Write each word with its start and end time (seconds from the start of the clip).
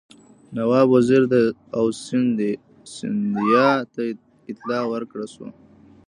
نواب 0.55 0.87
وزیر 0.95 1.21
او 1.77 1.85
سیندهیا 2.93 3.69
ته 3.93 4.01
اطلاع 4.51 4.83
ورکړه 4.91 5.27
شوه. 5.33 5.49